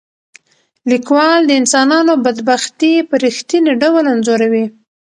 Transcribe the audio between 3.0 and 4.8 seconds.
په رښتیني ډول انځوروي.